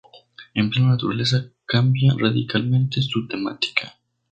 En 0.55 0.71
plena 0.71 0.87
naturaleza 0.87 1.51
cambia 1.67 2.15
radicalmente 2.19 3.03
su 3.03 3.27
temática. 3.27 3.99